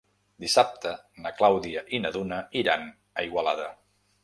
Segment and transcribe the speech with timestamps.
[0.45, 0.93] Dissabte
[1.25, 2.89] na Clàudia i na Duna iran
[3.21, 3.71] a Igualada.